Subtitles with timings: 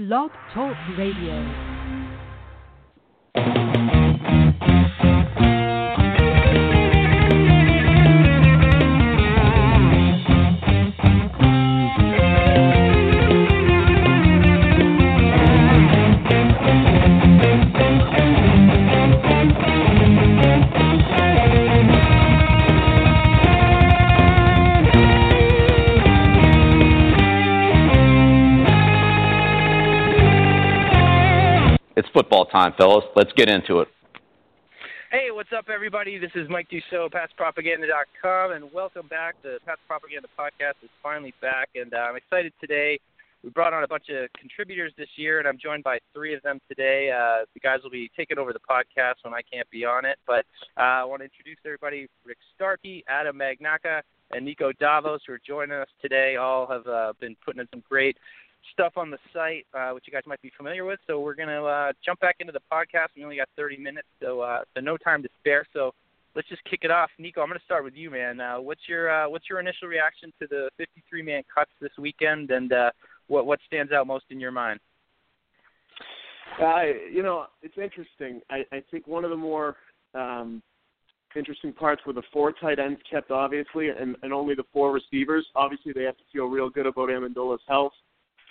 [0.00, 1.69] Blog Talk Radio.
[32.40, 33.04] Football time, fellas.
[33.16, 33.88] Let's get into it.
[35.12, 36.16] Hey, what's up, everybody?
[36.16, 39.34] This is Mike Dussault, PatsPropaganda.com, and welcome back.
[39.42, 42.98] The Pats Propaganda Podcast is finally back, and uh, I'm excited today.
[43.44, 46.42] We brought on a bunch of contributors this year, and I'm joined by three of
[46.42, 47.10] them today.
[47.10, 50.16] Uh, the guys will be taking over the podcast when I can't be on it,
[50.26, 50.46] but
[50.78, 55.40] uh, I want to introduce everybody Rick Starke, Adam Magnacca, and Niko Davos, who are
[55.46, 56.36] joining us today.
[56.36, 58.16] All have uh, been putting in some great
[58.72, 61.00] stuff on the site, uh, which you guys might be familiar with.
[61.06, 63.08] So we're gonna uh, jump back into the podcast.
[63.16, 65.64] We only got 30 minutes, so uh, so no time to spare.
[65.72, 65.92] So
[66.34, 67.10] let's just kick it off.
[67.20, 68.40] Niko, I'm gonna start with you, man.
[68.40, 72.50] Uh, what's your uh, what's your initial reaction to the 53 man cuts this weekend,
[72.50, 72.90] and uh,
[73.28, 74.80] what what stands out most in your mind?
[76.60, 78.40] Uh, you know, it's interesting.
[78.50, 79.76] I, I think one of the more
[80.14, 80.62] um,
[81.36, 85.46] interesting parts were the four tight ends kept, obviously, and, and only the four receivers.
[85.54, 87.92] Obviously, they have to feel real good about Amendola's health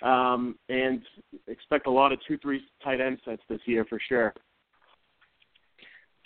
[0.02, 1.02] um, and
[1.46, 4.34] expect a lot of two, three tight end sets this year for sure.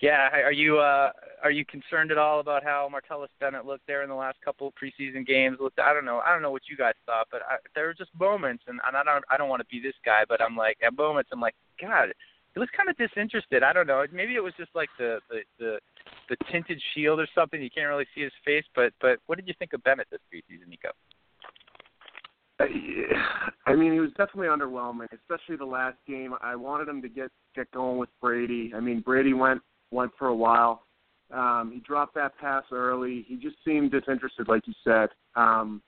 [0.01, 4.03] Yeah, are you uh, are you concerned at all about how Martellus Bennett looked there
[4.03, 5.59] in the last couple of preseason games?
[5.61, 7.95] Looked, I don't know, I don't know what you guys thought, but I, there were
[7.95, 10.77] just moments, and, I don't I don't want to be this guy, but I'm like
[10.85, 12.13] at moments I'm like, God,
[12.53, 13.63] he looks kind of disinterested.
[13.63, 15.79] I don't know, maybe it was just like the the the,
[16.29, 17.63] the tinted shield or something.
[17.63, 20.21] You can't really see his face, but but what did you think of Bennett this
[20.29, 20.91] preseason, Niko?
[23.67, 26.35] I mean, he was definitely underwhelming, especially the last game.
[26.43, 28.73] I wanted him to get get going with Brady.
[28.75, 30.83] I mean, Brady went went for a while.
[31.33, 33.25] Um, he dropped that pass early.
[33.27, 35.09] He just seemed disinterested, like you said.
[35.37, 35.83] Um,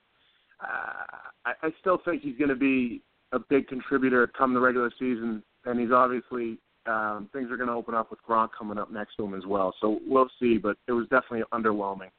[0.61, 1.05] uh,
[1.45, 3.03] I, I still think he's going to be
[3.33, 7.75] a big contributor come the regular season, and he's obviously um, things are going to
[7.75, 9.75] open up with Gronk coming up next to him as well.
[9.81, 12.11] So we'll see, but it was definitely underwhelming.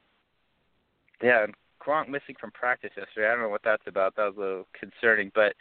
[1.22, 1.46] Yeah,
[1.88, 3.28] Gronk missing from practice yesterday.
[3.28, 4.14] I don't know what that's about.
[4.16, 5.32] That was a little concerning.
[5.34, 5.54] But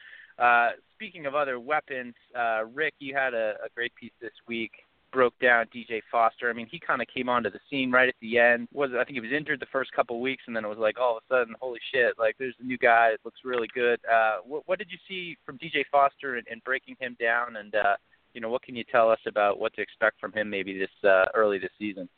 [0.43, 4.71] uh, speaking of other weapons, uh, Rick, you had a, a great piece this week.
[5.13, 6.49] Broke down DJ Foster.
[6.49, 8.67] I mean, he kind of came onto the scene right at the end.
[8.73, 10.77] Was I think he was injured the first couple of weeks, and then it was
[10.77, 12.19] like all of a sudden, holy shit!
[12.19, 13.11] Like there's a new guy.
[13.13, 14.01] It looks really good.
[14.05, 17.55] Uh, what, what did you see from DJ Foster and, breaking him down?
[17.55, 17.95] And uh,
[18.33, 21.09] you know, what can you tell us about what to expect from him maybe this
[21.09, 22.09] uh, early this season?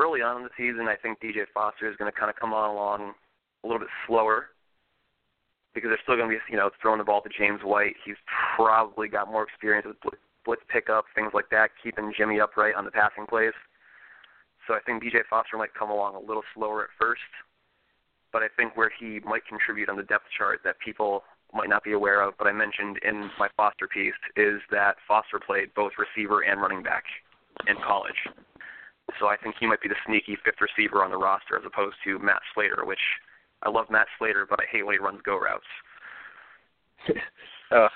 [0.00, 2.52] Early on in the season, I think DJ Foster is going to kind of come
[2.52, 3.12] on along
[3.62, 4.50] a little bit slower
[5.74, 7.94] because they're still going to be, you know, throwing the ball to James White.
[8.04, 8.16] He's
[8.56, 9.96] probably got more experience with
[10.44, 13.52] blitz pickup, things like that, keeping Jimmy upright on the passing plays.
[14.66, 17.20] So I think DJ Foster might come along a little slower at first,
[18.32, 21.22] but I think where he might contribute on the depth chart that people
[21.52, 25.40] might not be aware of, but I mentioned in my Foster piece, is that Foster
[25.44, 27.04] played both receiver and running back
[27.66, 28.14] in college.
[29.18, 31.96] So I think he might be the sneaky fifth receiver on the roster as opposed
[32.04, 33.00] to Matt Slater, which
[33.62, 35.64] I love Matt Slater, but I hate when he runs go routes.
[37.70, 37.88] uh,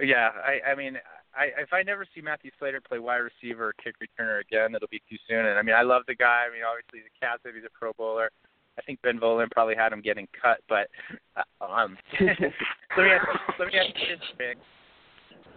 [0.00, 0.98] yeah, I, I mean,
[1.34, 4.88] I, if I never see Matthew Slater play wide receiver or kick returner again, it'll
[4.88, 5.46] be too soon.
[5.46, 6.44] And I mean, I love the guy.
[6.48, 8.30] I mean, obviously the cat said he's a Pro Bowler.
[8.78, 10.88] I think Ben Volin probably had him getting cut, but
[11.36, 13.28] uh, um, let me ask,
[13.58, 14.56] let me ask you this,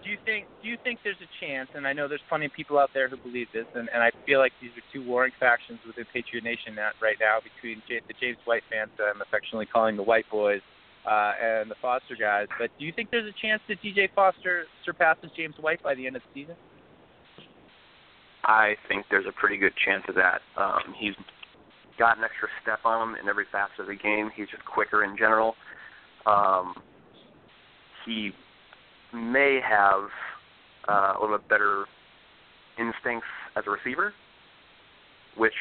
[0.05, 1.67] do you think do you think there's a chance?
[1.73, 4.11] And I know there's plenty of people out there who believe this, and, and I
[4.25, 8.37] feel like these are two warring factions within Patriot Nation right now between the James
[8.45, 10.61] White fans that I'm affectionately calling the White Boys
[11.09, 12.47] uh, and the Foster guys.
[12.59, 16.05] But do you think there's a chance that DJ Foster surpasses James White by the
[16.05, 16.55] end of the season?
[18.45, 20.41] I think there's a pretty good chance of that.
[20.55, 21.15] Um, he's
[21.97, 24.29] got an extra step on him in every facet of the game.
[24.35, 25.55] He's just quicker in general.
[26.27, 26.75] Um,
[28.05, 28.33] he
[29.15, 30.09] may have
[30.87, 31.85] uh, a little bit better
[32.77, 34.13] instincts as a receiver,
[35.37, 35.53] which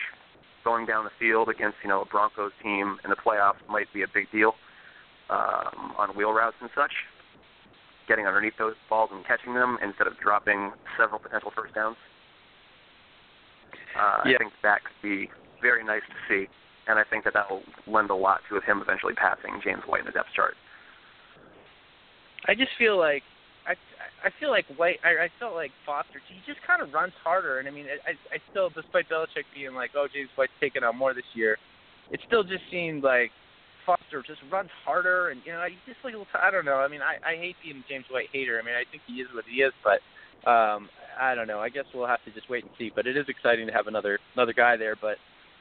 [0.65, 4.03] going down the field against you know a Broncos team in the playoffs might be
[4.03, 4.55] a big deal
[5.31, 6.93] um, on wheel routes and such.
[8.09, 11.97] Getting underneath those balls and catching them instead of dropping several potential first downs.
[13.97, 14.35] Uh, yeah.
[14.35, 15.31] I think that could be
[15.63, 16.49] very nice to see,
[16.87, 20.01] and I think that that will lend a lot to him eventually passing James White
[20.01, 20.55] in the depth chart.
[22.47, 23.23] I just feel like
[23.67, 23.75] I
[24.25, 24.99] I feel like White.
[25.05, 26.21] I, I felt like Foster.
[26.29, 29.75] He just kind of runs harder, and I mean, I I still, despite Belichick being
[29.75, 31.57] like, oh, James White's taking on more this year,
[32.11, 33.31] it still just seemed like
[33.87, 36.77] Foster just runs harder, and you know, he's just like I don't know.
[36.77, 38.59] I mean, I I hate being a James White hater.
[38.61, 40.01] I mean, I think he is what he is, but
[40.49, 40.89] um,
[41.21, 41.61] I don't know.
[41.61, 42.91] I guess we'll have to just wait and see.
[42.95, 44.97] But it is exciting to have another another guy there.
[44.97, 45.17] But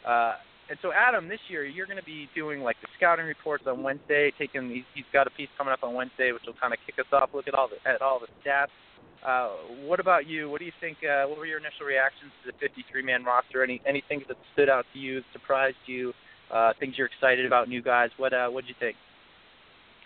[0.08, 0.36] uh,
[0.69, 3.83] and so Adam, this year you're going to be doing like the scouting reports on
[3.83, 4.31] Wednesday.
[4.38, 6.95] Taking he's, he's got a piece coming up on Wednesday, which will kind of kick
[7.00, 7.30] us off.
[7.33, 8.68] Look at all the at all the stats.
[9.25, 9.50] Uh,
[9.86, 10.50] what about you?
[10.50, 10.98] What do you think?
[11.04, 13.63] Uh, what were your initial reactions to the 53-man roster?
[13.63, 16.13] Any anything that stood out to you, surprised you?
[16.51, 18.10] Uh, things you're excited about, new guys.
[18.18, 18.95] What uh, what did you think?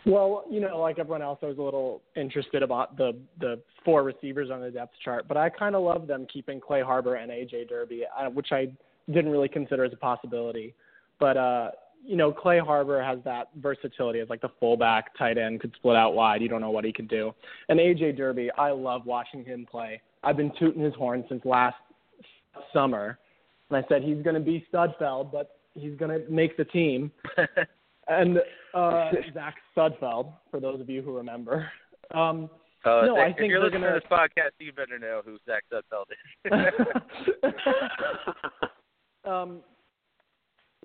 [0.05, 4.03] Well, you know, like everyone else, I was a little interested about the the four
[4.03, 7.31] receivers on the depth chart, but I kind of love them keeping Clay Harbor and
[7.31, 8.67] AJ Derby, uh, which I
[9.07, 10.73] didn't really consider as a possibility.
[11.19, 11.71] But uh,
[12.05, 15.95] you know, Clay Harbor has that versatility as like the fullback, tight end, could split
[15.95, 16.41] out wide.
[16.41, 17.33] You don't know what he could do.
[17.69, 20.01] And AJ Derby, I love watching him play.
[20.23, 21.75] I've been tooting his horn since last
[22.73, 23.19] summer,
[23.69, 27.11] and I said he's going to be Sudfeld, but he's going to make the team.
[28.07, 28.39] and
[28.73, 31.69] uh, Zach Sudfeld, for those of you who remember.
[32.13, 32.49] Um,
[32.85, 33.95] uh, no, I think if you're listening gonna...
[33.95, 36.05] to this podcast, you better know who Zach Sudfeld
[36.45, 37.53] is.
[39.27, 39.59] um,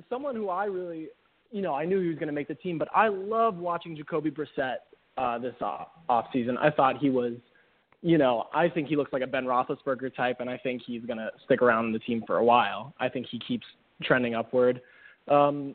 [0.09, 1.09] someone who I really,
[1.51, 3.97] you know, I knew he was going to make the team, but I love watching
[3.97, 4.77] Jacoby Brissett
[5.17, 6.57] uh, this off, off season.
[6.59, 7.35] I thought he was,
[8.03, 11.05] you know, I think he looks like a Ben Roethlisberger type, and I think he's
[11.05, 12.95] going to stick around in the team for a while.
[12.99, 13.67] I think he keeps
[14.03, 14.81] trending upward.
[15.29, 15.75] Um,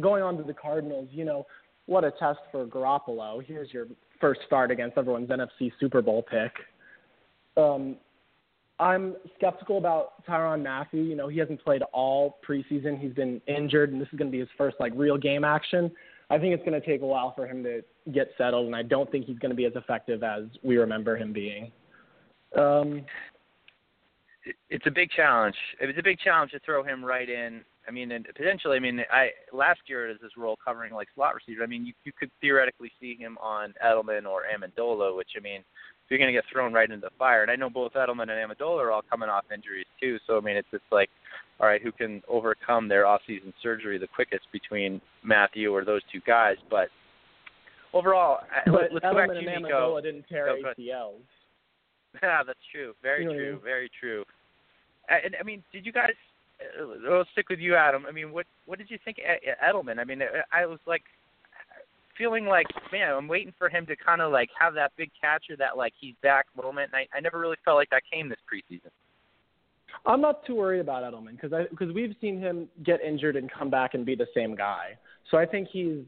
[0.00, 1.46] going on to the Cardinals, you know,
[1.86, 3.44] what a test for Garoppolo.
[3.44, 3.86] Here's your
[4.20, 6.52] first start against everyone's NFC Super Bowl pick.
[7.56, 7.96] Um,
[8.80, 11.02] I'm skeptical about Tyrann Mathieu.
[11.02, 12.98] You know, he hasn't played all preseason.
[12.98, 15.90] He's been injured, and this is going to be his first like real game action.
[16.30, 17.82] I think it's going to take a while for him to
[18.12, 21.16] get settled, and I don't think he's going to be as effective as we remember
[21.16, 21.72] him being.
[22.56, 23.04] Um,
[24.70, 25.56] it's a big challenge.
[25.80, 27.62] It's a big challenge to throw him right in.
[27.86, 31.34] I mean, and potentially, I mean, I last year as his role covering like slot
[31.34, 31.62] receiver.
[31.62, 35.62] I mean, you you could theoretically see him on Edelman or Amendola, which I mean,
[36.08, 37.42] you're going to get thrown right into the fire.
[37.42, 40.18] And I know both Edelman and Amendola are all coming off injuries too.
[40.26, 41.10] So I mean, it's just like,
[41.60, 46.20] all right, who can overcome their off-season surgery the quickest between Mathieu or those two
[46.26, 46.56] guys?
[46.70, 46.88] But
[47.92, 51.14] overall, but let's Edelman go back to and you, Amendola didn't tear Go, ACLs.
[52.22, 52.94] Yeah, that's true.
[53.02, 53.52] Very You know what I true.
[53.52, 53.62] mean?
[53.62, 54.24] Very true.
[55.10, 56.12] And I mean, did you guys?
[56.60, 58.04] uh, I'll stick with you, Adam.
[58.08, 59.18] I mean, what what did you think
[59.62, 59.98] Edelman?
[59.98, 60.22] I mean,
[60.52, 61.02] I was like
[62.18, 65.44] feeling like, man, I'm waiting for him to kind of like have that big catch
[65.48, 66.90] or that like he's back moment.
[66.92, 68.90] And I, I never really felt like that came this preseason.
[70.04, 73.70] I'm not too worried about Edelman because because we've seen him get injured and come
[73.70, 74.98] back and be the same guy.
[75.30, 76.02] So I think he's,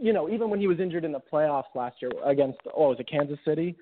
[0.00, 3.00] you know, even when he was injured in the playoffs last year against oh was
[3.00, 3.76] it Kansas City,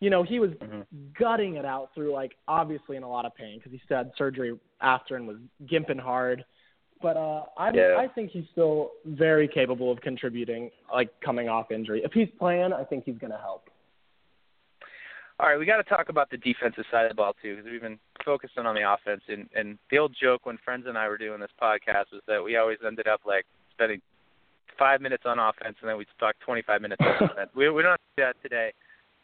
[0.00, 0.82] you know he was mm-hmm.
[1.18, 4.58] gutting it out through like obviously in a lot of pain because he had surgery
[4.80, 6.44] after and was gimping hard.
[7.02, 7.96] But uh, I Yeah.
[7.98, 12.02] I think he's still very capable of contributing, like coming off injury.
[12.04, 13.68] If he's playing, I think he's going to help.
[15.40, 17.70] All right, we got to talk about the defensive side of the ball too, because
[17.70, 19.22] we've been focusing on the offense.
[19.28, 22.42] And and the old joke when friends and I were doing this podcast was that
[22.42, 24.00] we always ended up like spending
[24.78, 27.50] five minutes on offense, and then we'd talk 25 minutes on defense.
[27.54, 28.72] We we don't have to do that today,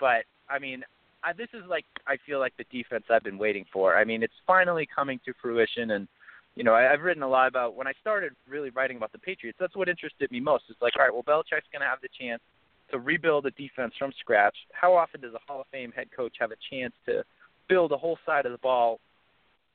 [0.00, 0.82] but I mean,
[1.22, 3.96] I, this is like I feel like the defense I've been waiting for.
[3.96, 6.08] I mean, it's finally coming to fruition, and
[6.56, 9.18] you know, I, I've written a lot about when I started really writing about the
[9.18, 9.58] Patriots.
[9.60, 10.64] That's what interested me most.
[10.68, 12.42] It's like, all right, well, Belichick's going to have the chance
[12.90, 14.56] to rebuild a defense from scratch.
[14.72, 17.22] How often does a Hall of Fame head coach have a chance to
[17.68, 18.98] build a whole side of the ball,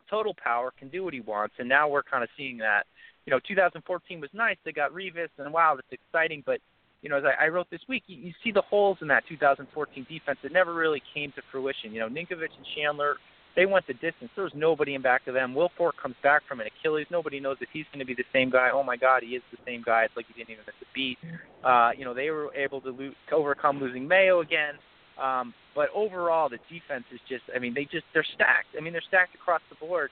[0.09, 2.85] total power, can do what he wants, and now we're kind of seeing that.
[3.25, 4.57] You know, 2014 was nice.
[4.63, 6.43] They got Revis, and wow, that's exciting.
[6.45, 6.59] But
[7.01, 9.23] you know, as I, I wrote this week, you, you see the holes in that
[9.27, 11.91] 2014 defense that never really came to fruition.
[11.91, 13.15] You know, Ninkovich and Chandler,
[13.55, 14.31] they went the distance.
[14.35, 15.53] There was nobody in back of them.
[15.53, 17.07] Wilfork comes back from an Achilles.
[17.09, 18.69] Nobody knows if he's going to be the same guy.
[18.73, 20.03] Oh my God, he is the same guy.
[20.03, 21.17] It's like he didn't even miss a beat.
[21.63, 24.75] Uh, you know, they were able to, lo- to overcome losing Mayo again.
[25.21, 28.75] Um, but overall, the defense is just, I mean, they just, they're stacked.
[28.77, 30.09] I mean, they're stacked across the board.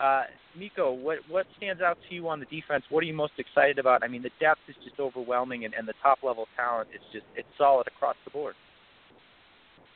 [0.00, 0.24] Uh,
[0.58, 2.84] Niko, what what stands out to you on the defense?
[2.90, 4.02] What are you most excited about?
[4.02, 7.24] I mean, the depth is just overwhelming, and, and the top level talent is just
[7.34, 8.54] it's solid across the board.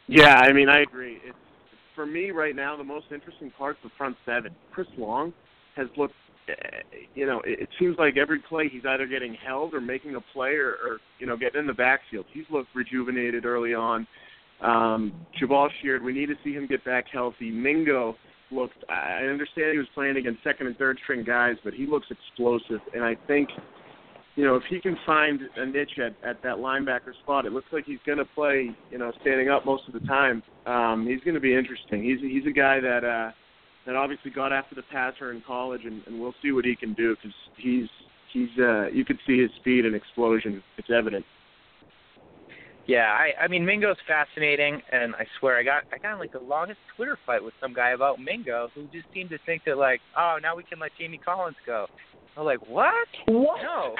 [0.07, 1.21] Yeah, I mean, I agree.
[1.23, 1.37] It's
[1.95, 4.55] for me right now the most interesting part's the front seven.
[4.73, 5.33] Chris Long
[5.77, 6.15] has looked,
[6.49, 6.53] eh,
[7.15, 10.21] you know, it, it seems like every play he's either getting held or making a
[10.33, 12.27] play or, or you know getting in the backfield.
[12.33, 14.07] He's looked rejuvenated early on.
[14.63, 17.51] Um, Jabaal Sheard, we need to see him get back healthy.
[17.51, 18.17] Mingo
[18.51, 18.85] looked.
[18.89, 22.81] I understand he was playing against second and third string guys, but he looks explosive,
[22.95, 23.49] and I think
[24.37, 27.67] you know, if he can find a niche at, at that linebacker spot, it looks
[27.73, 30.43] like he's going to play, you know, standing up most of the time.
[30.67, 32.03] Um, he's going to be interesting.
[32.03, 33.33] He's he's a guy that uh,
[33.87, 36.95] that obviously got after the passer in college, and, and we'll see what he can
[36.95, 37.89] do because he's
[38.33, 40.63] he's uh, you could see his speed and explosion.
[40.79, 41.25] It's evident.
[42.87, 46.33] Yeah, I I mean Mingo's fascinating, and I swear I got I got in like
[46.33, 49.79] the longest Twitter fight with some guy about Mingo, who just seemed to think that
[49.79, 51.87] like, oh, now we can let Jamie Collins go.
[52.37, 53.09] I'm like, what?
[53.27, 53.61] What?
[53.63, 53.95] No.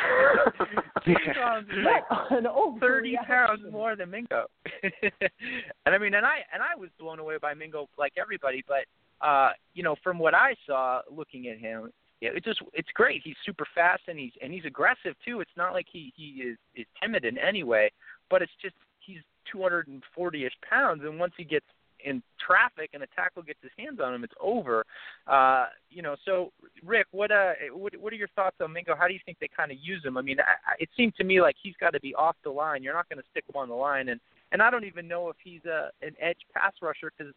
[1.05, 4.47] Jamie Collins is like thirty pounds more than Mingo.
[4.83, 8.85] and I mean, and I and I was blown away by Mingo like everybody, but
[9.27, 13.23] uh, you know, from what I saw looking at him, yeah, it just it's great.
[13.25, 15.41] He's super fast and he's and he's aggressive too.
[15.41, 17.91] It's not like he he is is timid in any way,
[18.31, 19.21] but it's just he's
[19.55, 21.67] 240ish pounds, and once he gets
[22.05, 24.85] in traffic and a tackle gets his hands on him, it's over.
[25.27, 26.53] Uh, you know, so
[26.85, 28.95] Rick, what uh, what what are your thoughts on Mingo?
[28.97, 30.17] How do you think they kind of use him?
[30.17, 32.83] I mean, I, it seemed to me like he's got to be off the line.
[32.83, 34.21] You're not going to stick him on the line, and
[34.53, 37.33] and I don't even know if he's a an edge pass rusher because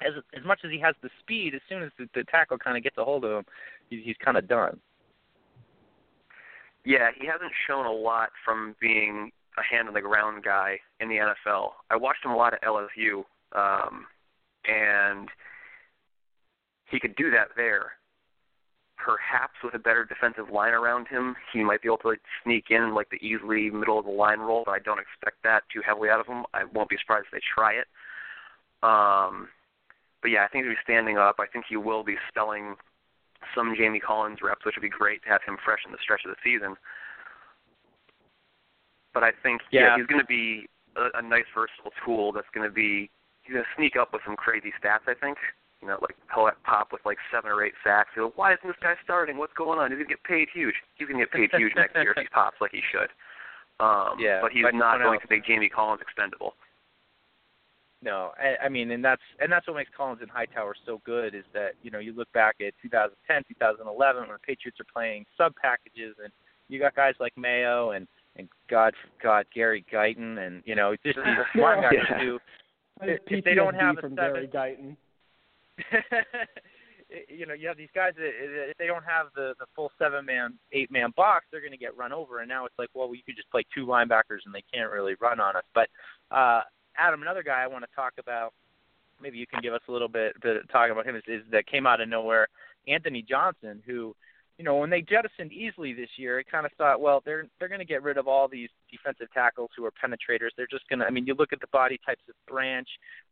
[0.00, 2.76] as as much as he has the speed, as soon as the, the tackle kind
[2.76, 3.44] of gets a hold of him,
[3.90, 4.78] he's he's kind of done.
[6.84, 11.08] Yeah, he hasn't shown a lot from being a hand on the ground guy in
[11.08, 11.70] the NFL.
[11.90, 14.06] I watched him a lot at LSU, um,
[14.66, 15.28] and
[16.90, 17.92] he could do that there.
[18.96, 22.66] Perhaps with a better defensive line around him, he might be able to like, sneak
[22.70, 25.82] in like the Easley middle of the line role, but I don't expect that too
[25.86, 26.44] heavily out of him.
[26.52, 27.86] I won't be surprised if they try it.
[28.82, 29.48] Um,
[30.20, 31.36] but yeah, I think he'll be standing up.
[31.38, 32.74] I think he will be spelling
[33.54, 36.22] some Jamie Collins reps, which would be great to have him fresh in the stretch
[36.26, 36.74] of the season.
[39.18, 39.96] But I think Yeah.
[39.96, 42.30] he's going to be a, a nice versatile tool.
[42.30, 43.10] That's going to be
[43.42, 45.10] he's going to sneak up with some crazy stats.
[45.10, 45.38] I think
[45.82, 48.10] you know, like he'll pop with like seven or eight sacks.
[48.16, 49.36] Like, Why isn't this guy starting?
[49.38, 49.90] What's going on?
[49.90, 50.74] He's going to get paid huge.
[50.94, 53.10] He's going to get paid huge next year if he pops like he should.
[53.82, 55.22] Um, Yeah, but he's but not going else.
[55.26, 56.54] to make Jamie Collins expendable.
[58.02, 61.34] No, I, I mean, and that's and that's what makes Collins and Hightower so good
[61.34, 65.26] is that you know you look back at 2010, 2011 when the Patriots are playing
[65.36, 66.32] sub packages, and
[66.68, 68.06] you got guys like Mayo and
[68.38, 72.18] and God God Gary Guyton, and you know just these linebackers Yeah.
[72.20, 72.38] who
[73.00, 74.96] I have if they don't have a from seven- Gary Guyton.
[77.28, 78.30] you know, you have these guys that
[78.70, 81.78] if they don't have the the full seven man, eight man box, they're going to
[81.78, 82.40] get run over.
[82.40, 85.14] And now it's like, well, you could just play two linebackers and they can't really
[85.20, 85.64] run on us.
[85.74, 85.88] But
[86.30, 86.62] uh,
[86.96, 88.52] Adam, another guy I want to talk about,
[89.22, 91.42] maybe you can give us a little bit, bit of talking about him is, is
[91.50, 92.48] that came out of nowhere,
[92.86, 94.14] Anthony Johnson, who
[94.58, 97.68] you know, when they jettisoned Easley this year, it kind of thought, well, they're they're
[97.68, 100.50] going to get rid of all these defensive tackles who are penetrators.
[100.56, 101.06] They're just going to.
[101.06, 102.88] I mean, you look at the body types of Branch,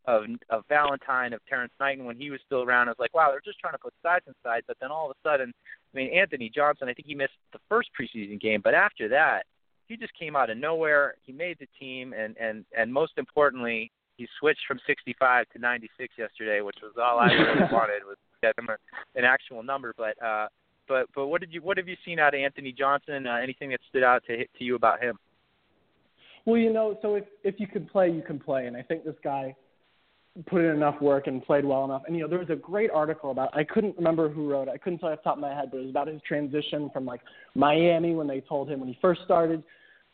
[0.07, 2.87] of of Valentine, of Terrence Knighton when he was still around.
[2.87, 4.65] I was like, wow, they're just trying to put sides and sides.
[4.69, 5.53] But then all of a sudden,
[5.93, 9.47] I mean, Anthony Johnson, I think he missed the first preseason game, but after that,
[9.89, 11.15] he just came out of nowhere.
[11.25, 16.15] He made the team, and and and most importantly, he switched from 65 to 96
[16.17, 19.93] yesterday, which was all I really wanted was get him a, an actual number.
[19.97, 20.47] But uh,
[20.89, 23.27] but but what did you what have you seen out of Anthony Johnson?
[23.27, 25.19] Uh, anything that stood out to to you about him?
[26.45, 29.05] Well, you know, so if if you can play, you can play, and I think
[29.05, 29.55] this guy
[30.45, 32.03] put in enough work and played well enough.
[32.07, 34.73] And you know, there was a great article about I couldn't remember who wrote it.
[34.75, 36.91] I couldn't tell off the top of my head, but it was about his transition
[36.93, 37.21] from like
[37.55, 39.63] Miami when they told him when he first started.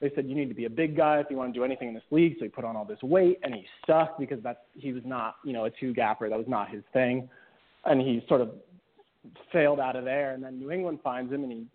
[0.01, 1.89] They said you need to be a big guy if you want to do anything
[1.89, 2.35] in this league.
[2.39, 5.37] So he put on all this weight, and he sucked because that's he was not
[5.45, 6.29] you know a two gapper.
[6.29, 7.29] That was not his thing,
[7.85, 8.51] and he sort of
[9.53, 10.33] failed out of there.
[10.33, 11.67] And then New England finds him, and he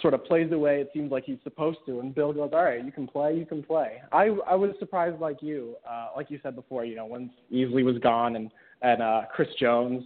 [0.00, 2.00] sort of plays the way it seems like he's supposed to.
[2.00, 5.20] And Bill goes, "All right, you can play, you can play." I I was surprised,
[5.20, 6.84] like you, uh, like you said before.
[6.84, 8.50] You know, once Easley was gone and
[8.82, 10.04] and uh, Chris Jones,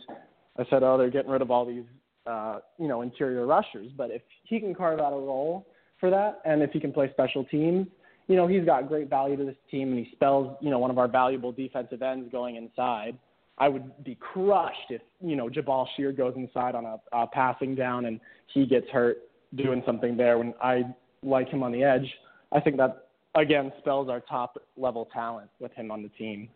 [0.58, 1.84] I said, "Oh, they're getting rid of all these,
[2.26, 5.66] uh, you know, interior rushers." But if he can carve out a role
[5.98, 7.86] for that, and if he can play special teams,
[8.28, 10.90] you know, he's got great value to this team, and he spells, you know, one
[10.90, 13.16] of our valuable defensive ends going inside.
[13.58, 17.74] I would be crushed if you know Jabaal Sheard goes inside on a, a passing
[17.74, 18.18] down and
[18.52, 19.18] he gets hurt
[19.54, 20.82] doing something there when I
[21.22, 22.06] like him on the edge.
[22.50, 26.48] I think that again spells our top level talent with him on the team.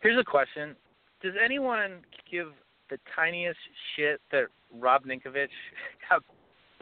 [0.00, 0.76] Here's a question:
[1.22, 2.48] Does anyone give
[2.90, 3.58] the tiniest
[3.96, 4.44] shit that
[4.78, 5.48] Rob Ninkovich
[6.08, 6.22] got?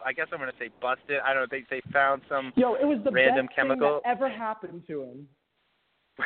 [0.05, 1.19] I guess I'm going to say busted.
[1.25, 1.47] I don't know.
[1.51, 3.89] They they found some Yo, it was the Random best chemical.
[3.89, 5.29] thing that ever happened to him.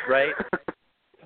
[0.09, 0.33] right.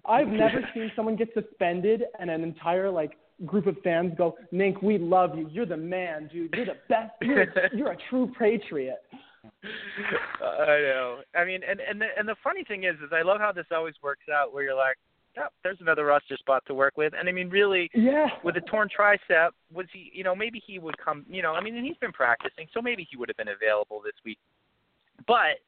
[0.05, 4.81] I've never seen someone get suspended and an entire like group of fans go, "Nink,
[4.81, 5.47] we love you.
[5.51, 6.53] You're the man, dude.
[6.55, 7.11] You're the best.
[7.21, 8.97] You're you're a true patriot."
[10.41, 11.19] I know.
[11.35, 13.65] I mean, and and the, and the funny thing is, is I love how this
[13.71, 14.53] always works out.
[14.53, 14.97] Where you're like,
[15.35, 17.13] yeah, there's another roster spot to work with.
[17.17, 18.27] And I mean, really, Yeah.
[18.43, 20.11] with a torn tricep, was he?
[20.13, 21.25] You know, maybe he would come.
[21.29, 24.01] You know, I mean, and he's been practicing, so maybe he would have been available
[24.03, 24.39] this week.
[25.27, 25.61] But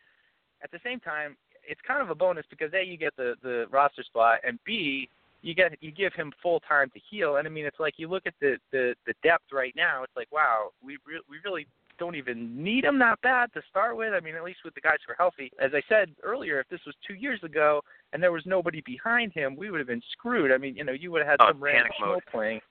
[0.64, 1.38] at the same time,
[1.70, 5.10] it's kind of a bonus because a you get the the roster spot, and b
[5.42, 7.38] you get you give him full time to heal.
[7.38, 10.04] And I mean, it's like you look at the the the depth right now.
[10.04, 11.68] It's like, wow, we re- we really
[12.00, 14.14] don't even need him that bad to start with.
[14.14, 15.52] I mean, at least with the guys who are healthy.
[15.60, 17.82] As I said earlier, if this was two years ago
[18.14, 20.52] and there was nobody behind him, we would have been screwed.
[20.52, 21.92] I mean, you know, you would have had Oh, some random
[22.32, 22.62] playing.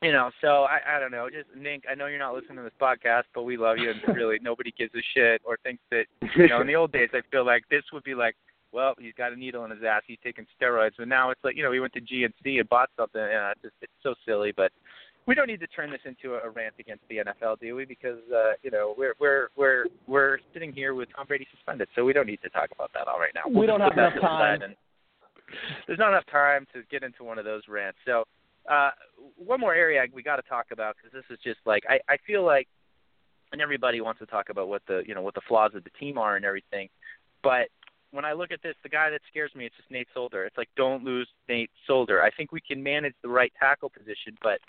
[0.00, 1.28] You know, so I I don't know.
[1.28, 4.00] Just Nink, I know you're not listening to this podcast, but we love you, and
[4.16, 6.04] really nobody gives a shit or thinks that
[6.36, 6.60] you know.
[6.60, 8.36] In the old days, I feel like this would be like,
[8.72, 11.56] well, he's got a needle in his ass, he's taking steroids, but now it's like,
[11.56, 14.52] you know, he went to GNC and bought something, and it's just it's so silly,
[14.56, 14.70] but
[15.26, 17.84] we don't need to turn this into a, a rant against the NFL, do we?
[17.84, 22.04] Because uh, you know we're we're we're we're sitting here with Tom Brady suspended, so
[22.04, 23.42] we don't need to talk about that all right now.
[23.46, 24.62] We don't have enough to the side time.
[24.62, 24.76] And
[25.86, 27.98] there's not enough time to get into one of those rants.
[28.06, 28.24] So
[28.68, 28.90] uh,
[29.36, 32.16] one more area we got to talk about because this is just like I I
[32.26, 32.68] feel like,
[33.52, 35.90] and everybody wants to talk about what the you know what the flaws of the
[35.98, 36.88] team are and everything,
[37.42, 37.68] but
[38.10, 40.44] when I look at this, the guy that scares me, it's just Nate Solder.
[40.44, 42.22] It's like don't lose Nate Solder.
[42.22, 44.60] I think we can manage the right tackle position, but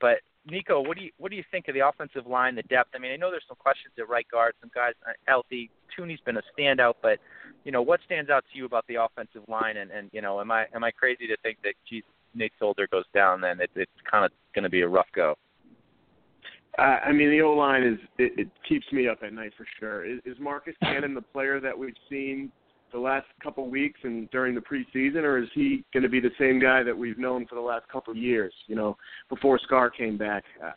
[0.00, 0.18] but
[0.50, 2.90] Niko, what do you what do you think of the offensive line, the depth?
[2.94, 4.54] I mean, I know there's some questions at right guard.
[4.60, 5.70] Some guys aren't healthy.
[5.96, 7.18] Thuney's been a standout, but
[7.64, 9.76] you know what stands out to you about the offensive line?
[9.78, 12.04] And and you know, am I am I crazy to think that geez,
[12.34, 13.40] Nate Solder goes down?
[13.40, 15.36] Then it, it's kind of going to be a rough go.
[16.78, 19.66] Uh, I mean, the O line is it, it keeps me up at night for
[19.80, 20.04] sure.
[20.04, 22.52] Is, is Marcus Cannon the player that we've seen
[22.92, 26.30] the last couple weeks and during the preseason, or is he going to be the
[26.38, 28.52] same guy that we've known for the last couple of years?
[28.66, 28.96] You know,
[29.28, 30.44] before Scar came back.
[30.62, 30.72] Uh,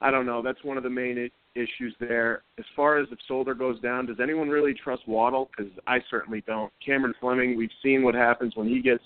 [0.00, 0.42] I don't know.
[0.42, 2.42] That's one of the main I- issues there.
[2.58, 5.50] As far as if Solder goes down, does anyone really trust Waddle?
[5.56, 6.72] Because I certainly don't.
[6.84, 9.04] Cameron Fleming, we've seen what happens when he gets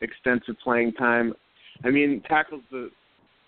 [0.00, 1.34] extensive playing time.
[1.84, 2.90] I mean, tackles the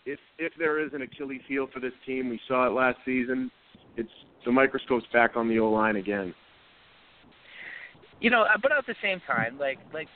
[0.07, 3.50] if if there is an Achilles heel for this team, we saw it last season.
[3.97, 4.11] It's
[4.45, 6.35] the microscope's back on the O line again.
[8.21, 10.09] You know, uh, but at the same time, like like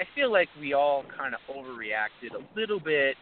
[0.00, 3.16] I- feel like we all kind of overreacted a little bit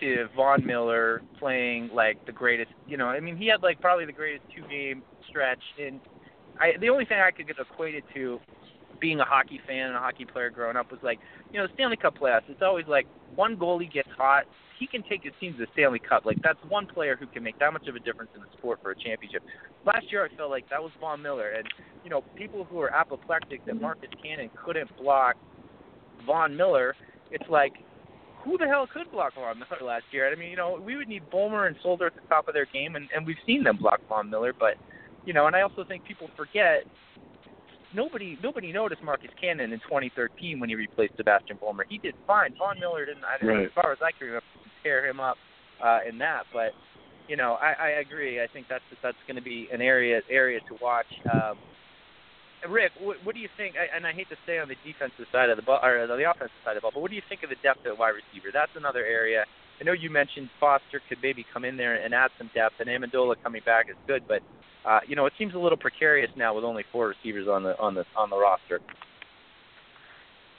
[0.00, 2.70] to Von Miller playing like the greatest.
[2.86, 6.00] You know, I mean, he had like probably the greatest two game stretch, and
[6.60, 8.38] I the only thing I could get equated to
[9.00, 11.18] being a hockey fan and a hockey player growing up was like,
[11.52, 12.48] you know, the Stanley Cup playoffs.
[12.48, 14.44] It's always like one goalie gets hot,
[14.78, 16.24] he can take his team to the Stanley Cup.
[16.24, 18.78] Like that's one player who can make that much of a difference in the sport
[18.82, 19.42] for a championship.
[19.84, 21.66] Last year, I felt like that was Von Miller, and
[22.04, 25.36] you know, people who are apoplectic that Marcus Cannon couldn't block
[26.26, 26.94] Von Miller.
[27.30, 27.72] It's like,
[28.44, 30.30] who the hell could block Von Miller last year?
[30.30, 32.66] I mean, you know, we would need Vollmer and Solder at the top of their
[32.66, 34.52] game, and, and we've seen them block Von Miller.
[34.58, 34.74] But
[35.24, 36.84] you know, and I also think people forget
[37.94, 41.82] nobody nobody noticed Marcus Cannon in 2013 when he replaced Sebastian Vollmer.
[41.88, 42.54] He did fine.
[42.58, 43.24] Von Miller didn't.
[43.24, 43.66] I didn't Right.
[43.66, 44.46] as far as I can remember,
[44.82, 45.36] tear him up
[45.82, 46.44] uh, in that.
[46.52, 46.72] But
[47.28, 48.42] you know, I, I agree.
[48.42, 51.06] I think that's that's going to be an area area to watch.
[51.32, 51.58] Um,
[52.68, 53.76] Rick, what, what do you think?
[53.78, 56.28] I, and I hate to stay on the defensive side of the ball or the
[56.28, 58.18] offensive side of the ball, but what do you think of the depth at wide
[58.18, 58.48] receiver?
[58.52, 59.44] That's another area.
[59.80, 62.88] I know you mentioned Foster could maybe come in there and add some depth, and
[62.90, 64.42] Amendola coming back is good, but
[64.86, 67.78] uh, you know it seems a little precarious now with only four receivers on the
[67.78, 68.80] on the on the roster.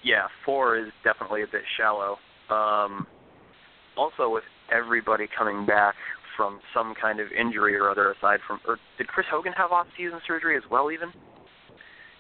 [0.03, 2.17] Yeah, four is definitely a bit shallow.
[2.49, 3.05] Um,
[3.97, 5.95] also, with everybody coming back
[6.37, 10.19] from some kind of injury or other, aside from, or did Chris Hogan have off-season
[10.25, 10.89] surgery as well?
[10.89, 11.11] Even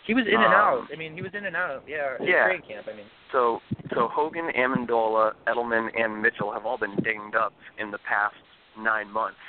[0.05, 0.87] He was in and Um, out.
[0.91, 1.83] I mean, he was in and out.
[1.87, 2.45] Yeah, Yeah.
[2.47, 2.87] training camp.
[2.91, 3.61] I mean, so,
[3.93, 8.35] so Hogan, Amendola, Edelman, and Mitchell have all been dinged up in the past
[8.77, 9.39] nine months.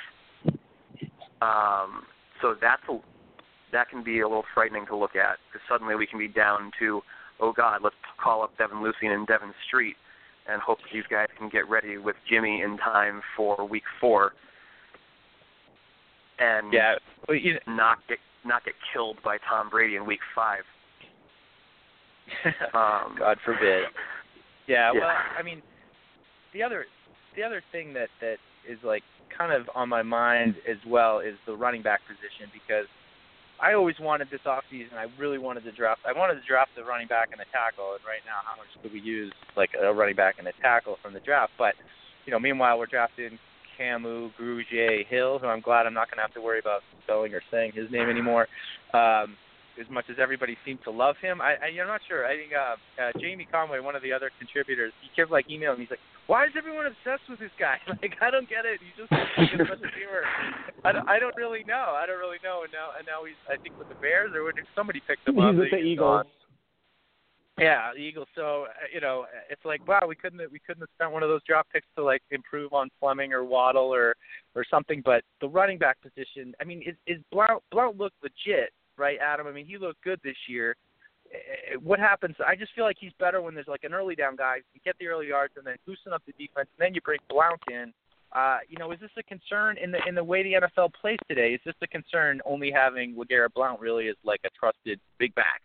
[1.41, 2.05] Um,
[2.41, 2.97] so that's a,
[3.71, 6.71] that can be a little frightening to look at because suddenly we can be down
[6.79, 7.01] to,
[7.39, 9.95] oh God, let's call up Devin Lucien and Devin Street
[10.47, 14.33] and hope these guys can get ready with Jimmy in time for Week Four,
[16.39, 16.95] and yeah.
[17.27, 20.63] Well, you not get not get killed by Tom Brady in Week Five.
[22.73, 23.85] Um, God forbid.
[24.67, 24.99] Yeah, Yeah.
[25.01, 25.61] well, I mean,
[26.53, 26.85] the other
[27.35, 29.03] the other thing that that is like
[29.37, 32.85] kind of on my mind as well is the running back position because
[33.61, 34.97] I always wanted this off season.
[34.97, 36.01] I really wanted to draft.
[36.07, 37.93] I wanted to draft the running back and the tackle.
[37.93, 40.97] And right now, how much do we use like a running back and a tackle
[41.01, 41.53] from the draft?
[41.57, 41.75] But
[42.25, 43.37] you know, meanwhile, we're drafting
[43.79, 47.33] Kamu, Grugier, Hill, who I'm glad I'm not going to have to worry about spelling
[47.33, 48.47] or saying his name anymore.
[48.93, 49.37] Um,
[49.79, 52.25] as much as everybody seemed to love him, I, I I'm not sure.
[52.25, 55.79] I think uh, uh, Jamie Conway, one of the other contributors, he kept like emailing
[55.79, 55.85] me.
[55.85, 57.77] He's like, "Why is everyone obsessed with this guy?
[58.01, 58.79] Like, I don't get it.
[58.81, 60.23] He's just like a humor.
[60.83, 61.93] I don't, I don't really know.
[61.93, 62.63] I don't really know.
[62.63, 64.41] And now, and now he's, I think, with the Bears or
[64.73, 65.53] somebody picked him up.
[65.53, 66.25] He's with the Eagles.
[66.25, 66.41] gone.
[67.61, 68.27] Yeah, the Eagles.
[68.33, 71.29] So uh, you know, it's like wow, we couldn't we couldn't have spent one of
[71.29, 74.15] those draft picks to like improve on Fleming or Waddle or
[74.55, 75.01] or something.
[75.05, 79.47] But the running back position, I mean, is is Blount Blount looked legit, right, Adam?
[79.47, 80.75] I mean, he looked good this year.
[81.33, 82.35] Eh, What happens?
[82.45, 84.57] I just feel like he's better when there's like an early down guy.
[84.73, 86.69] You get the early yards and then loosen up the defense.
[86.77, 87.93] And then you bring Blount in,
[88.33, 91.19] Uh, you know, is this a concern in the in the way the NFL plays
[91.27, 91.53] today?
[91.53, 95.61] Is this a concern only having LeGarrette Blount really as like a trusted big back?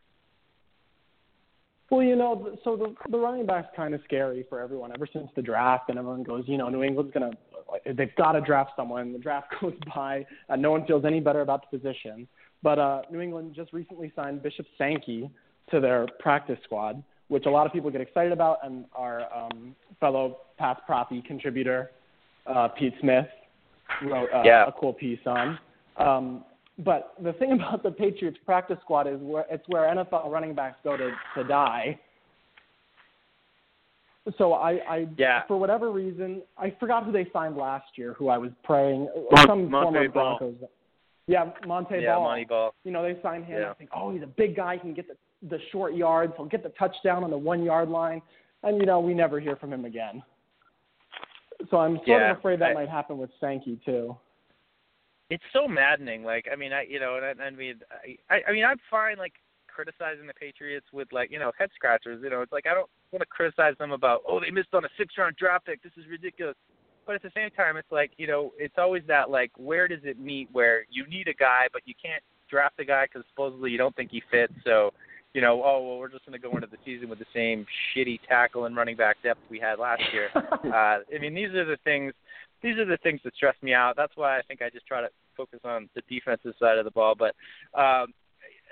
[1.91, 5.29] Well, you know, so the the running back's kind of scary for everyone ever since
[5.37, 7.31] the draft, and everyone goes, you know, New England's gonna,
[7.99, 9.13] they've got to draft someone.
[9.13, 12.27] The draft goes by, and no one feels any better about the position.
[12.63, 15.31] But uh, New England just recently signed Bishop Sankey
[15.71, 19.75] to their practice squad, which a lot of people get excited about, and our um,
[20.01, 21.91] fellow Path Proppy contributor
[22.47, 23.27] uh, Pete Smith
[24.05, 24.67] wrote uh, yeah.
[24.67, 25.59] a cool piece on.
[25.97, 26.45] Um,
[26.79, 30.79] but the thing about the Patriots practice squad is where it's where NFL running backs
[30.85, 31.99] go to to die.
[34.39, 35.43] So I, I yeah.
[35.47, 38.15] for whatever reason, I forgot who they signed last year.
[38.15, 39.09] Who I was praying
[39.47, 40.39] some Montee former Ball.
[40.39, 40.69] Broncos.
[41.27, 42.25] Yeah, Montee yeah, Ball.
[42.25, 42.75] Montee Ball.
[42.85, 43.61] You know they signed him.
[43.61, 43.71] Yeah.
[43.71, 44.75] I think, oh, he's a big guy.
[44.75, 45.17] He can get the
[45.49, 46.33] the short yards.
[46.37, 48.23] He'll get the touchdown on the one yard line.
[48.63, 50.23] And you know we never hear from him again.
[51.71, 54.17] So I'm sort Yeah, of afraid that I- might happen with Sankey too.
[55.31, 56.23] it's so maddening.
[56.23, 57.81] Like, I mean, I you know, and I, I mean,
[58.31, 59.35] I I mean, I'm fine like
[59.69, 62.21] criticizing the Patriots with like you know head scratchers.
[62.23, 64.85] You know, it's like I don't want to criticize them about oh they missed on
[64.85, 65.83] a six round draft pick.
[65.83, 66.57] This is ridiculous.
[67.07, 70.01] But at the same time, it's like you know, it's always that like where does
[70.03, 73.71] it meet where you need a guy but you can't draft a guy because supposedly
[73.71, 74.53] you don't think he fits.
[74.65, 74.93] So
[75.35, 77.67] you know, oh well, we're just going to go into the season with the same
[77.95, 80.31] shitty tackle and running back depth we had last year.
[80.35, 82.13] uh, I mean, these are the things.
[82.63, 83.95] These are the things that stress me out.
[83.97, 86.91] That's why I think I just try to focus on the defensive side of the
[86.91, 87.15] ball.
[87.15, 87.35] But
[87.79, 88.15] um,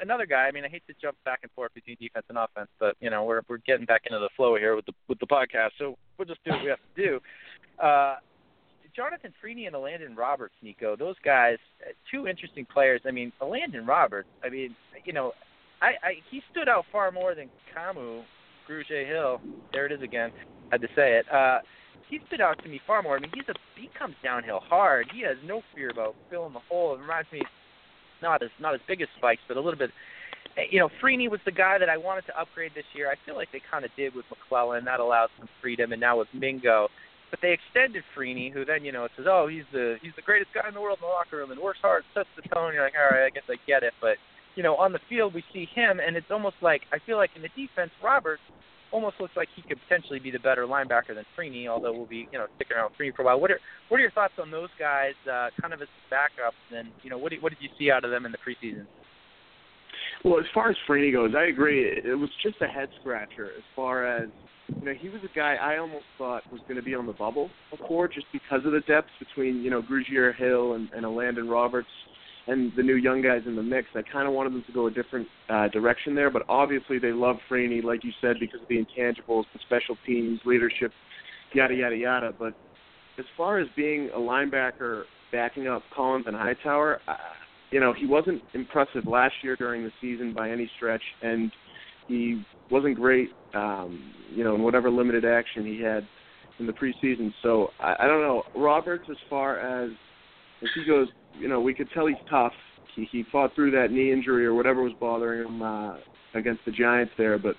[0.01, 0.47] another guy.
[0.47, 3.11] I mean, I hate to jump back and forth between defense and offense, but you
[3.11, 5.71] know, we're we're getting back into the flow here with the with the podcast.
[5.79, 7.21] So we'll just do what we have to do.
[7.83, 8.17] Uh,
[8.95, 13.01] Jonathan Freeny and Landon Roberts, Niko, those guys, uh, two interesting players.
[13.05, 14.29] I mean, Landon Roberts.
[14.45, 15.33] I mean, you know,
[15.83, 18.23] I, I he stood out far more than Kamu,
[18.69, 19.41] Grugier Hill.
[19.73, 20.31] There it is again.
[20.71, 21.27] Had to say it.
[21.33, 21.59] Uh,
[22.09, 23.17] he stood out to me far more.
[23.17, 25.09] I mean, he's a he comes downhill hard.
[25.13, 26.95] He has no fear about filling the hole.
[26.95, 27.43] It reminds me
[28.25, 29.91] not as not as big as Spikes, but a little bit.
[30.57, 33.07] eh, You know, Freeny was the guy that I wanted to upgrade this year.
[33.13, 34.85] I feel like they kind of did with McClellin.
[34.87, 36.89] That allowed some freedom, and now with Mingo.
[37.31, 40.23] But they extended Freeny, who then you know it says, oh, he's the he's the
[40.23, 42.73] greatest guy in the world in the locker room and works hard, sets the tone.
[42.75, 43.93] You're like, all right, I guess I get it.
[44.01, 44.17] But
[44.57, 47.31] you know, on the field we see him, and it's almost like I feel like
[47.37, 48.43] in the defense, Roberts
[48.95, 52.29] almost looks like he could potentially be the better linebacker than Freeny, although we'll be
[52.31, 53.41] you know sticking around Freeny for a while.
[53.41, 56.89] What are what are your thoughts on those guys, uh, kind of as backups, and
[57.03, 58.87] you know what did, what did you see out of them in the preseason?
[60.25, 61.85] Well, as far as Freeny goes, I agree.
[61.85, 64.29] It, it was just a head scratcher as far as
[64.69, 67.13] you know, he was a guy I almost thought was going to be on the
[67.13, 71.11] bubble before, just because of the depth between you know Grugier Hill and, and a
[71.11, 71.89] Landon Roberts
[72.47, 73.89] and the new young guys in the mix.
[73.95, 77.13] I kind of wanted them to go a different uh, direction there, but obviously they
[77.13, 80.93] love Freeny, like you said, because of the intangibles, the special teams, leadership,
[81.55, 82.35] yada yada yada.
[82.39, 82.55] But
[83.19, 87.15] as far as being a linebacker backing up Collins and Hightower, uh,
[87.71, 91.51] you know, he wasn't impressive last year during the season by any stretch, and
[92.07, 96.07] he wasn't great, um, you know, in whatever limited action he had
[96.59, 97.33] in the preseason.
[97.43, 98.43] So I, I don't know.
[98.55, 99.91] Roberts, as far as
[100.63, 102.53] if he goes, you know, we could tell he's tough.
[102.95, 105.97] He he fought through that knee injury or whatever was bothering him uh,
[106.35, 107.57] against the Giants there, but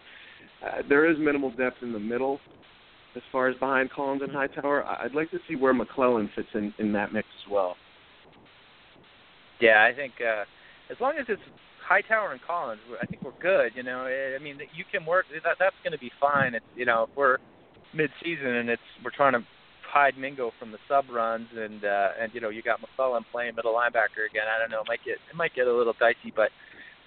[0.65, 2.39] uh, there is minimal depth in the middle
[3.15, 4.85] as far as behind Collins and Hightower.
[4.85, 7.75] I'd like to see where McClellin fits in in that mix as well.
[9.59, 10.43] Yeah, I think uh,
[10.91, 11.41] as long as it's
[11.85, 13.71] Hightower and Collins, I think we're good.
[13.75, 15.25] You know, I I mean, you can work.
[15.43, 16.55] That that's going to be fine.
[16.55, 17.37] It's you know, if we're
[17.93, 19.39] mid-season and it's we're trying to
[19.95, 23.55] hide Mingo from the sub runs, and uh, and you know, you got McClellin playing
[23.55, 24.43] middle linebacker again.
[24.43, 24.81] I don't know.
[24.81, 26.51] It might get it might get a little dicey, but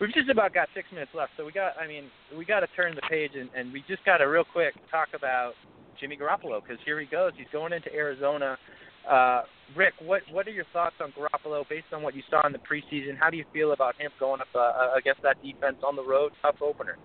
[0.01, 1.33] we've just about got six minutes left.
[1.37, 1.77] So we got.
[1.77, 2.05] I mean,
[2.37, 5.09] we got to turn the page, and, and we just got to real quick talk
[5.13, 5.53] about
[6.01, 7.33] Jimmy Garoppolo because here he goes.
[7.37, 8.57] He's going into Arizona.
[9.05, 9.43] Uh,
[9.77, 12.59] Rick, what what are your thoughts on Garoppolo based on what you saw in the
[12.65, 13.19] preseason?
[13.21, 16.33] How do you feel about him going up uh, against that defense on the road,
[16.41, 16.97] tough opener?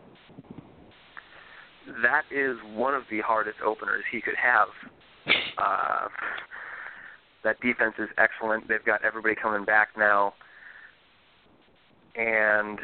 [2.01, 4.67] that is one of the hardest openers he could have.
[5.57, 6.07] Uh,
[7.43, 8.67] that defense is excellent.
[8.67, 10.33] They've got everybody coming back now.
[12.15, 12.79] And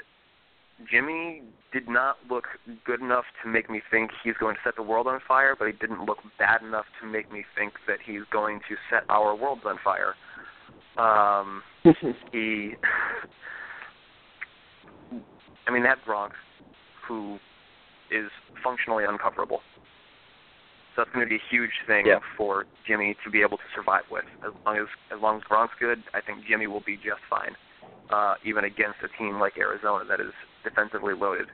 [0.89, 2.45] Jimmy did not look
[2.85, 5.67] good enough to make me think he's going to set the world on fire, but
[5.67, 9.35] he didn't look bad enough to make me think that he's going to set our
[9.35, 10.15] worlds on fire.
[10.97, 11.61] Um,
[12.31, 12.73] he,
[15.67, 16.31] I mean, that Gronk,
[17.07, 17.37] who
[18.11, 18.29] is
[18.63, 19.59] functionally uncoverable.
[20.95, 22.19] So that's going to be a huge thing Yeah.
[22.35, 24.25] for Jimmy to be able to survive with.
[24.45, 27.55] As long as as long as Gronk's good, I think Jimmy will be just fine,
[28.09, 31.47] uh, even against a team like Arizona that is defensively loaded.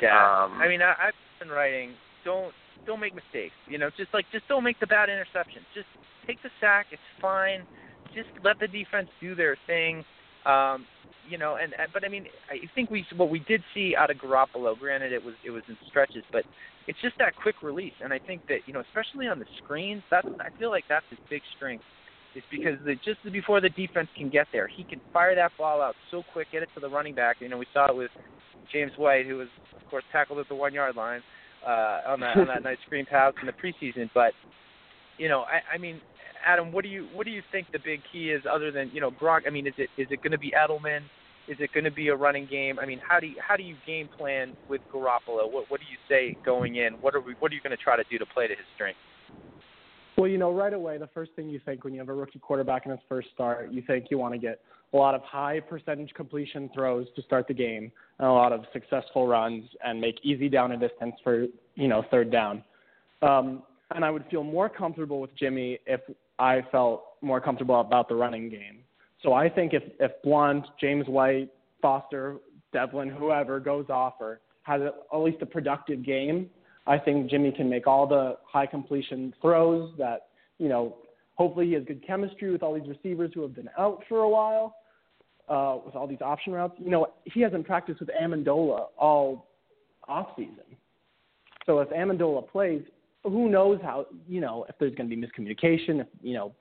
[0.00, 0.16] Yeah.
[0.44, 1.94] Um, I mean, I, I've been writing.
[2.24, 2.52] Don't
[2.86, 3.54] don't make mistakes.
[3.68, 5.64] You know, just like just don't make the bad interceptions.
[5.74, 5.86] Just
[6.26, 6.86] take the sack.
[6.90, 7.66] It's fine.
[8.14, 10.04] Just let the defense do their thing.
[10.46, 10.86] Um,
[11.28, 14.18] you know, and but I mean, I think we what we did see out of
[14.18, 14.78] Garoppolo.
[14.78, 16.44] Granted, it was it was in stretches, but
[16.86, 17.94] it's just that quick release.
[18.02, 21.06] And I think that you know, especially on the screens, that's I feel like that's
[21.10, 21.84] his big strength.
[22.34, 25.80] Is because the, just before the defense can get there, he can fire that ball
[25.80, 27.36] out so quick, get it to the running back.
[27.38, 28.10] You know, we saw it with
[28.72, 29.48] James White, who was
[29.80, 31.20] of course tackled at the one yard line
[31.66, 34.10] uh, on that on that nice screen pass in the preseason.
[34.12, 34.32] But
[35.16, 36.00] you know, I, I mean,
[36.44, 39.00] Adam, what do you what do you think the big key is other than you
[39.00, 39.42] know Gronk?
[39.46, 41.00] I mean, is it is it going to be Edelman?
[41.46, 42.78] Is it going to be a running game?
[42.78, 45.50] I mean, how do you how do you game plan with Garoppolo?
[45.50, 46.94] What what do you say going in?
[46.94, 48.64] What are we what are you going to try to do to play to his
[48.74, 49.00] strengths?
[50.16, 52.38] Well, you know, right away, the first thing you think when you have a rookie
[52.38, 54.60] quarterback in his first start, you think you want to get
[54.92, 58.64] a lot of high percentage completion throws to start the game and a lot of
[58.72, 62.62] successful runs and make easy down and distance for, you know, third down.
[63.22, 66.00] Um, and I would feel more comfortable with Jimmy if
[66.38, 68.80] I felt more comfortable about the running game.
[69.22, 72.36] So I think if, if Blount, James White, Foster,
[72.72, 76.50] Develin, whoever goes off or has a, at least a productive game,
[76.86, 80.96] I think Jimmy can make all the high completion throws that, you know,
[81.34, 84.28] hopefully he has good chemistry with all these receivers who have been out for a
[84.28, 84.76] while,
[85.48, 86.74] uh, with all these option routes.
[86.78, 89.48] You know, he hasn't practiced with Amendola all
[90.06, 90.64] off season.
[91.64, 92.82] So if Amendola plays,
[93.24, 96.52] who knows how, you know, if there's going to be miscommunication, if, you know,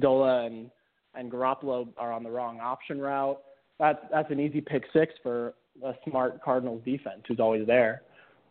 [0.00, 0.70] Dola and,
[1.14, 3.40] and Garoppolo are on the wrong option route.
[3.78, 8.02] That's, that's an easy pick six for a smart Cardinals defense who's always there.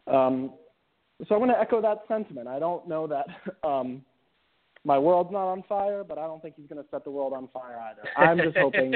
[0.07, 0.51] Um,
[1.27, 2.47] so I'm going to echo that sentiment.
[2.47, 3.25] I don't know that
[3.67, 4.03] um,
[4.83, 7.33] my world's not on fire, but I don't think he's going to set the world
[7.33, 8.07] on fire either.
[8.17, 8.93] I'm just hoping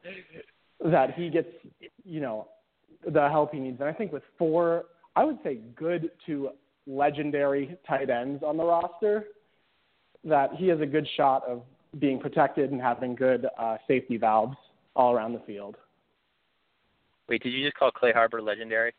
[0.84, 1.48] that he gets,
[2.04, 2.48] you know,
[3.06, 3.80] the help he needs.
[3.80, 4.84] And I think with four,
[5.16, 6.50] I would say good to
[6.86, 9.26] legendary tight ends on the roster,
[10.24, 11.62] that he has a good shot of
[11.98, 14.56] being protected and having good uh, safety valves
[14.96, 15.76] all around the field.
[17.28, 18.92] Wait, did you just call Clay Harbor legendary?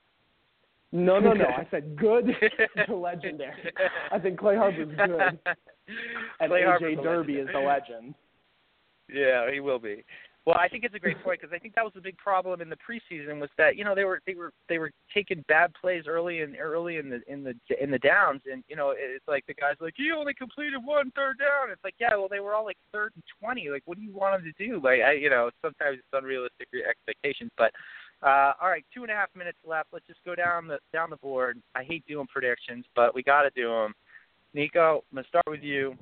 [0.92, 1.46] No, no, no.
[1.58, 2.28] I said good
[2.88, 3.72] to legendary.
[4.12, 5.40] I think Clay Harbor's good.
[6.40, 8.16] And Clay AJ Derby is the legend.
[9.12, 10.04] Yeah, he will be.
[10.46, 12.62] Well, I think it's a great point because I think that was the big problem
[12.62, 15.72] in the preseason was that you know they were they were they were taking bad
[15.74, 19.28] plays early and early in the in the in the downs and you know it's
[19.28, 21.72] like the guys like he only completed one third down.
[21.72, 23.70] It's like yeah, well they were all like third and twenty.
[23.72, 24.76] Like what do you want them to do?
[24.76, 27.72] Like I you know sometimes it's unrealistic expectations, but
[28.22, 29.90] uh, all right, two and a half minutes left.
[29.92, 31.60] Let's just go down the down the board.
[31.74, 33.96] I hate doing predictions, but we got to do them.
[34.54, 35.98] Nico, I'm gonna start with you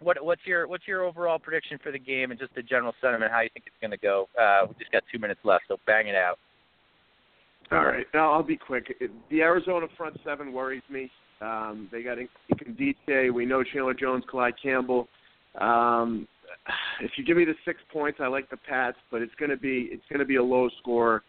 [0.00, 3.30] what what's your what's your overall prediction for the game and just the general sentiment
[3.30, 4.28] how you think it's going to go?
[4.40, 6.38] Uh, we just got two minutes left, so bang it out.
[7.72, 8.92] All right, now I'll be quick.
[9.30, 11.10] The Arizona front seven worries me.
[11.40, 12.18] Um, they got
[12.52, 13.32] Nkemdiche.
[13.32, 15.08] We know Chandler Jones, Calais Campbell.
[15.60, 16.26] Um,
[17.00, 19.56] if you give me the six points, I like the Pats, but it's going to
[19.56, 21.22] be it's going to be a low score.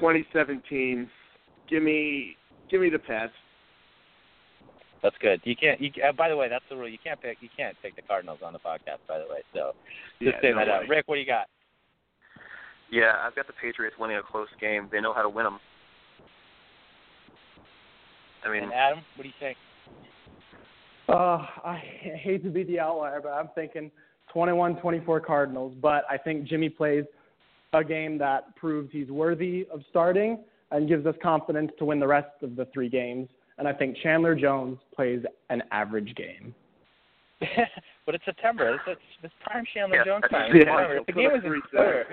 [0.00, 1.08] 2017.
[1.70, 2.36] Give me
[2.70, 3.32] give me the Pats.
[5.02, 5.40] That's good.
[5.44, 5.80] You can't.
[5.80, 6.88] You, uh, by the way, that's the rule.
[6.88, 7.38] You can't pick.
[7.40, 8.98] You can't pick the Cardinals on the podcast.
[9.06, 9.72] By the way, so
[10.20, 10.72] just yeah, say no that way.
[10.72, 10.88] out.
[10.88, 11.46] Rick, what do you got?
[12.90, 14.88] Yeah, I've got the Patriots winning a close game.
[14.90, 15.58] They know how to win them.
[18.44, 19.56] I mean, and Adam, what do you think?
[21.08, 21.82] Uh, I
[22.22, 23.90] hate to be the outlier, but I'm thinking
[24.34, 25.74] 21-24 Cardinals.
[25.80, 27.04] But I think Jimmy plays
[27.72, 32.06] a game that proves he's worthy of starting and gives us confidence to win the
[32.06, 33.28] rest of the three games.
[33.58, 36.54] And I think Chandler Jones plays an average game.
[38.06, 38.74] but it's September.
[38.74, 40.54] It's, it's, it's prime Chandler Yeah, Jones time.
[40.54, 42.06] yeah, Remember, the game was in December.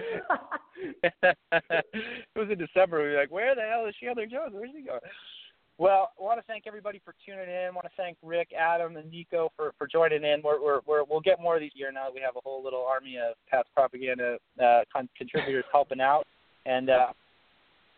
[1.94, 3.02] it was in December.
[3.04, 4.52] We were like, where the hell is Chandler Jones?
[4.54, 5.00] Where's he going?
[5.78, 7.68] Well, I want to thank everybody for tuning in.
[7.68, 10.42] I want to thank Rick, Adam, and Niko for, for joining in.
[10.44, 12.64] We're, we're, we're, we'll get more of these here now that we have a whole
[12.64, 16.26] little army of past propaganda uh, con- contributors helping out.
[16.66, 17.08] And uh,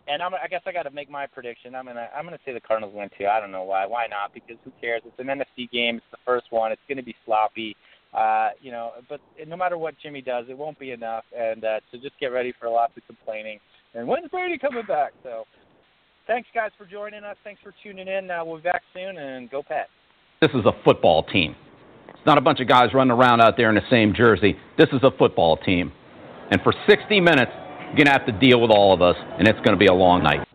[0.08, 1.76] and I'm, I guess I got to make my prediction.
[1.76, 3.28] I'm gonna I'm gonna say the Cardinals win too.
[3.28, 3.86] I don't know why.
[3.86, 4.34] Why not?
[4.34, 5.02] Because who cares?
[5.06, 5.98] It's an NFC game.
[5.98, 6.72] It's the first one.
[6.72, 7.76] It's gonna be sloppy.
[8.14, 11.26] Uh, you know, but no matter what Jimmy does, it won't be enough.
[11.38, 13.60] And uh, so just get ready for lots of complaining.
[13.94, 15.12] And when's Brady coming back?
[15.24, 15.44] So
[16.26, 17.36] thanks guys for joining us.
[17.44, 18.32] Thanks for tuning in.
[18.32, 19.18] Uh, we'll be back soon.
[19.18, 19.88] And go Pat.
[20.42, 21.56] This is a football team.
[22.10, 24.56] It's not a bunch of guys running around out there in the same jersey.
[24.78, 25.92] This is a football team.
[26.50, 27.52] And for 60 minutes,
[27.88, 29.88] you're going to have to deal with all of us, and it's going to be
[29.88, 30.48] a long night.